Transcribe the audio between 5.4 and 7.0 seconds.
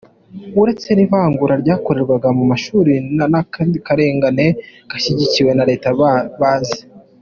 na leta bazi.